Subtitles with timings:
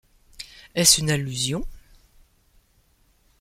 [0.73, 1.63] Est-ce une allusion?...